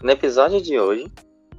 [0.00, 1.10] No episódio de hoje,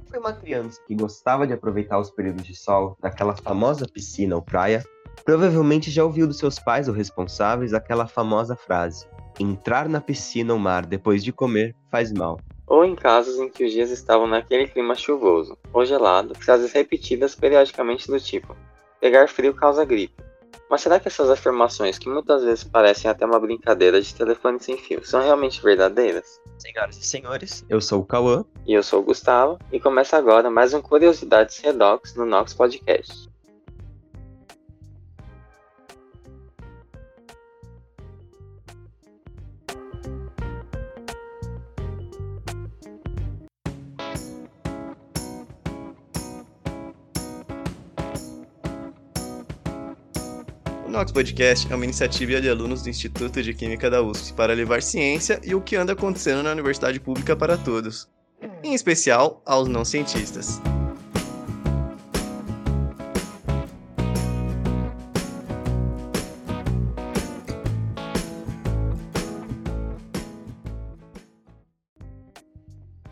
[0.08, 4.40] foi uma criança que gostava de aproveitar os períodos de sol naquela famosa piscina ou
[4.40, 4.82] praia,
[5.26, 9.06] provavelmente já ouviu dos seus pais ou responsáveis aquela famosa frase:
[9.38, 12.40] entrar na piscina ou mar depois de comer faz mal.
[12.66, 17.34] Ou em casos em que os dias estavam naquele clima chuvoso ou gelado, frases repetidas
[17.34, 18.56] periodicamente do tipo:
[19.02, 20.29] pegar frio causa gripe.
[20.70, 24.76] Mas será que essas afirmações, que muitas vezes parecem até uma brincadeira de telefone sem
[24.76, 26.40] fio, são realmente verdadeiras?
[26.58, 28.44] Senhoras e senhores, eu sou o Cauã.
[28.64, 33.29] E eu sou o Gustavo, e começa agora mais um Curiosidades Redox no Nox Podcast.
[50.90, 54.52] O Nox Podcast é uma iniciativa de alunos do Instituto de Química da USP para
[54.52, 58.08] levar ciência e o que anda acontecendo na universidade pública para todos,
[58.64, 60.60] em especial aos não cientistas.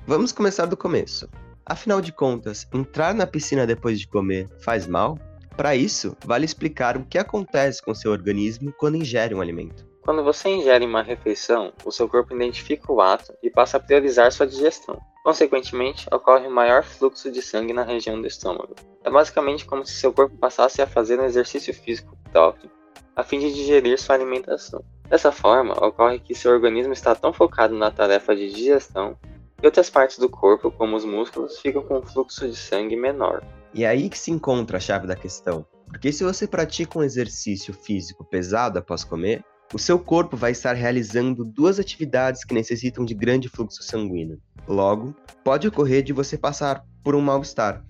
[0.04, 1.28] Vamos começar do começo.
[1.64, 5.16] Afinal de contas, entrar na piscina depois de comer faz mal?
[5.58, 9.84] Para isso, vale explicar o que acontece com seu organismo quando ingere um alimento.
[10.02, 14.30] Quando você ingere uma refeição, o seu corpo identifica o ato e passa a priorizar
[14.30, 14.96] sua digestão.
[15.24, 18.76] Consequentemente, ocorre um maior fluxo de sangue na região do estômago.
[19.02, 22.70] É basicamente como se seu corpo passasse a fazer um exercício físico próprio,
[23.16, 24.84] a fim de digerir sua alimentação.
[25.08, 29.18] Dessa forma, ocorre que seu organismo está tão focado na tarefa de digestão
[29.58, 33.42] que outras partes do corpo, como os músculos, ficam com um fluxo de sangue menor.
[33.74, 35.66] E é aí que se encontra a chave da questão.
[35.86, 40.74] Porque se você pratica um exercício físico pesado após comer, o seu corpo vai estar
[40.74, 44.40] realizando duas atividades que necessitam de grande fluxo sanguíneo.
[44.66, 47.84] Logo, pode ocorrer de você passar por um mal-estar.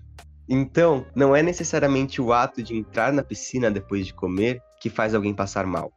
[0.47, 5.13] Então, não é necessariamente o ato de entrar na piscina depois de comer que faz
[5.13, 5.93] alguém passar mal,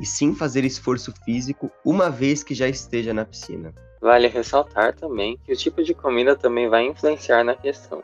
[0.00, 3.72] e sim fazer esforço físico uma vez que já esteja na piscina.
[4.00, 8.02] Vale ressaltar também que o tipo de comida também vai influenciar na questão.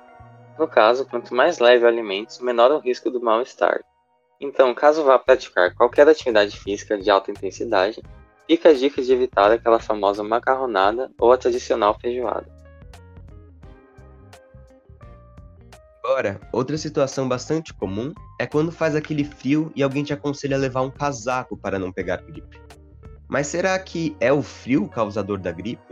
[0.59, 3.83] No caso, quanto mais leve o alimento, menor o risco do mal-estar.
[4.41, 8.03] Então, caso vá praticar qualquer atividade física de alta intensidade,
[8.47, 12.47] fica a dica de evitar aquela famosa macarronada ou a tradicional feijoada.
[16.05, 20.61] Agora, outra situação bastante comum é quando faz aquele frio e alguém te aconselha a
[20.61, 22.61] levar um casaco para não pegar gripe.
[23.29, 25.92] Mas será que é o frio causador da gripe?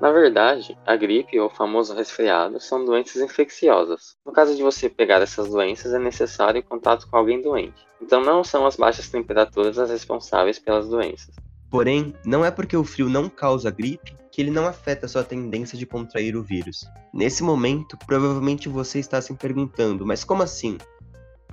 [0.00, 4.16] Na verdade, a gripe ou o famoso resfriado são doenças infecciosas.
[4.24, 7.84] No caso de você pegar essas doenças, é necessário contato com alguém doente.
[8.00, 11.34] Então não são as baixas temperaturas as responsáveis pelas doenças.
[11.68, 15.76] Porém, não é porque o frio não causa gripe que ele não afeta sua tendência
[15.76, 16.84] de contrair o vírus.
[17.12, 20.78] Nesse momento, provavelmente você está se perguntando, mas como assim?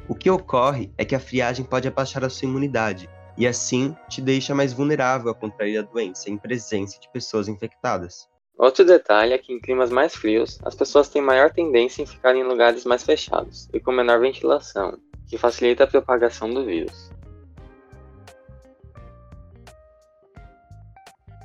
[0.07, 4.21] O que ocorre é que a friagem pode abaixar a sua imunidade, e assim te
[4.21, 8.29] deixa mais vulnerável a contrair a doença em presença de pessoas infectadas.
[8.57, 12.35] Outro detalhe é que em climas mais frios, as pessoas têm maior tendência em ficar
[12.35, 17.11] em lugares mais fechados e com menor ventilação, que facilita a propagação do vírus.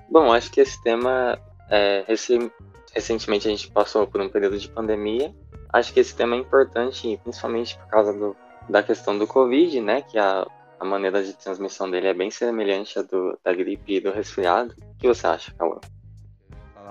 [0.09, 1.39] Bom, acho que esse tema,
[1.69, 2.05] é,
[2.93, 5.35] recentemente a gente passou por um período de pandemia.
[5.73, 8.37] Acho que esse tema é importante, principalmente por causa do,
[8.69, 10.03] da questão do Covid, né?
[10.03, 10.45] Que a,
[10.81, 14.75] a maneira de transmissão dele é bem semelhante à do, da gripe e do resfriado.
[14.81, 15.79] O que você acha, Cauã?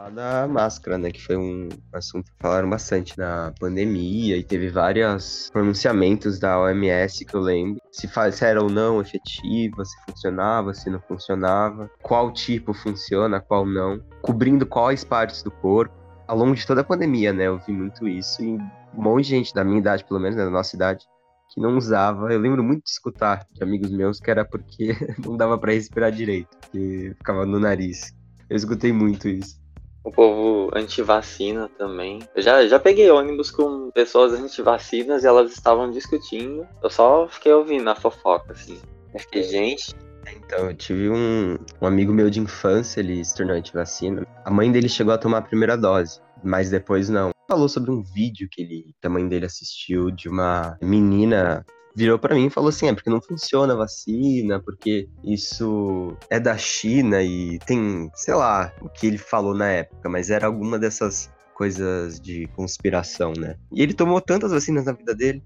[0.09, 1.11] Da máscara, né?
[1.11, 7.25] Que foi um assunto que falaram bastante na pandemia e teve vários pronunciamentos da OMS
[7.25, 7.81] que eu lembro.
[7.91, 13.39] Se, faz, se era ou não efetiva, se funcionava, se não funcionava, qual tipo funciona,
[13.39, 15.97] qual não, cobrindo quais partes do corpo.
[16.27, 17.47] Ao longo de toda a pandemia, né?
[17.47, 18.57] Eu vi muito isso e
[18.93, 21.05] um monte de gente da minha idade, pelo menos, né, da nossa idade,
[21.51, 22.31] que não usava.
[22.31, 24.95] Eu lembro muito de escutar de amigos meus que era porque
[25.25, 28.13] não dava para respirar direito, que ficava no nariz.
[28.47, 29.58] Eu escutei muito isso
[30.03, 32.19] o povo anti-vacina também.
[32.35, 36.67] Eu já, já peguei ônibus com pessoas anti-vacinas e elas estavam discutindo.
[36.81, 38.79] Eu só fiquei ouvindo a fofoca, assim.
[39.13, 39.93] Eu fiquei, gente.
[40.35, 44.25] Então, eu tive um, um amigo meu de infância, ele se tornou anti-vacina.
[44.45, 47.31] A mãe dele chegou a tomar a primeira dose, mas depois não.
[47.49, 51.65] Falou sobre um vídeo que, ele, que a mãe dele assistiu de uma menina
[51.99, 56.39] virou para mim e falou assim: é porque não funciona a vacina, porque isso é
[56.39, 60.79] da China e tem, sei lá, o que ele falou na época, mas era alguma
[60.79, 63.57] dessas coisas de conspiração, né?
[63.71, 65.43] E ele tomou tantas vacinas na vida dele,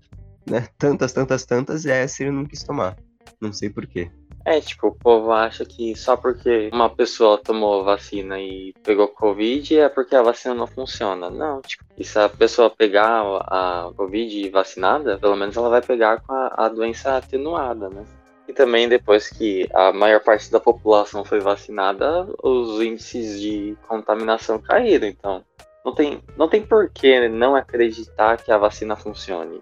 [0.48, 0.68] né?
[0.78, 2.96] Tantas, tantas, tantas, e essa ele não quis tomar.
[3.42, 4.12] Não sei porquê.
[4.46, 9.80] É, tipo, o povo acha que só porque uma pessoa tomou vacina e pegou Covid
[9.80, 11.30] é porque a vacina não funciona.
[11.30, 16.20] Não, tipo, e se a pessoa pegar a Covid vacinada, pelo menos ela vai pegar
[16.22, 18.04] com a, a doença atenuada, né?
[18.46, 24.60] E também depois que a maior parte da população foi vacinada, os índices de contaminação
[24.60, 25.08] caíram.
[25.08, 25.42] Então,
[25.86, 29.62] não tem, não tem por que não acreditar que a vacina funcione.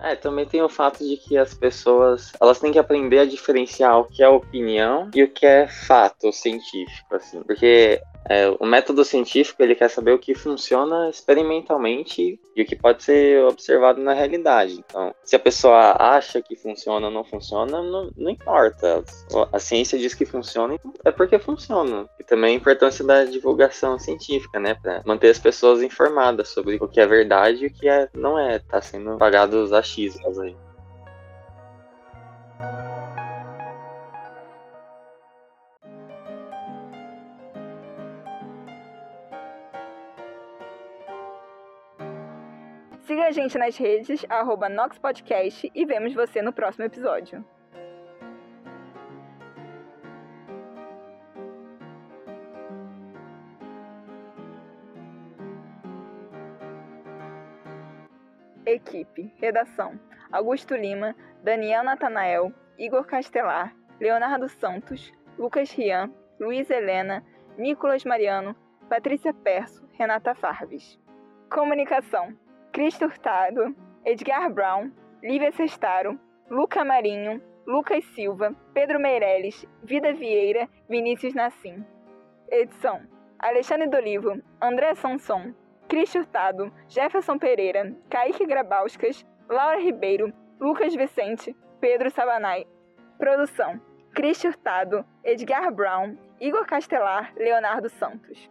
[0.00, 3.98] É, também tem o fato de que as pessoas, elas têm que aprender a diferenciar
[3.98, 7.42] o que é opinião e o que é fato científico, assim.
[7.42, 12.76] Porque é, o método científico ele quer saber o que funciona experimentalmente e o que
[12.76, 14.84] pode ser observado na realidade.
[14.86, 19.02] Então, se a pessoa acha que funciona ou não funciona, não, não importa.
[19.52, 22.08] A ciência diz que funciona, é porque funciona.
[22.18, 26.88] E também a importância da divulgação científica, né, para manter as pessoas informadas sobre o
[26.88, 28.58] que é verdade e o que é, não é.
[28.58, 30.54] Tá sendo pagados achismos aí.
[43.10, 47.44] Siga a gente nas redes, arroba NoxPodcast e vemos você no próximo episódio.
[58.64, 59.98] Equipe, redação:
[60.30, 67.24] Augusto Lima, Daniel Natanael, Igor Castelar, Leonardo Santos, Lucas Rian, Luiz Helena,
[67.58, 68.54] Nicolas Mariano,
[68.88, 70.96] Patrícia Perso, Renata Farves.
[71.50, 72.38] Comunicação:
[72.72, 73.74] Cristo Hurtado,
[74.04, 76.18] Edgar Brown, Lívia Sestaro,
[76.48, 81.84] Luca Marinho, Lucas Silva, Pedro Meirelles, Vida Vieira, Vinícius Nassim.
[82.48, 83.00] Edição:
[83.40, 85.52] Alexandre Dolivo, André Sanson,
[85.88, 92.66] Cristo Hurtado, Jefferson Pereira, Kaique Grabauskas, Laura Ribeiro, Lucas Vicente, Pedro Sabanai.
[93.18, 93.80] Produção:
[94.14, 98.48] Cristo Hurtado, Edgar Brown, Igor Castelar, Leonardo Santos.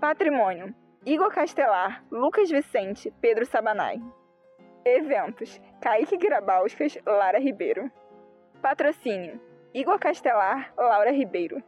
[0.00, 0.72] Patrimônio:
[1.06, 4.02] Igor Castelar, Lucas Vicente, Pedro Sabanai.
[4.84, 7.90] Eventos: Kaique Grabauskas, Lara Ribeiro.
[8.60, 9.40] Patrocínio:
[9.72, 11.62] Igor Castelar, Laura Ribeiro.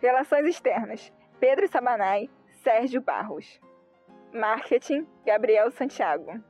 [0.00, 2.30] Relações externas: Pedro Sabanai,
[2.62, 3.60] Sérgio Barros.
[4.32, 6.40] Marketing: Gabriel Santiago.